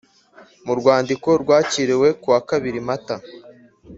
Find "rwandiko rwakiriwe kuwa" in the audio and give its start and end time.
0.79-2.39